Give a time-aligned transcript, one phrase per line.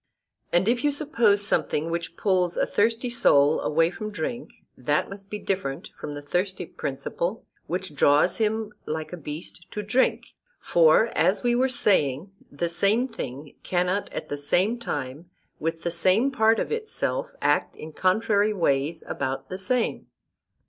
[0.51, 5.29] And if you suppose something which pulls a thirsty soul away from drink, that must
[5.29, 11.09] be different from the thirsty principle which draws him like a beast to drink; for,
[11.15, 15.29] as we were saying, the same thing cannot at the same time
[15.59, 20.07] with the same part of itself act in contrary ways about the same.